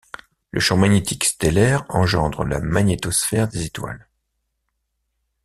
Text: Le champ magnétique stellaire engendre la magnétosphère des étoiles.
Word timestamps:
Le 0.49 0.59
champ 0.59 0.77
magnétique 0.77 1.25
stellaire 1.25 1.85
engendre 1.89 2.43
la 2.43 2.59
magnétosphère 2.59 3.47
des 3.47 3.65
étoiles. 3.65 4.07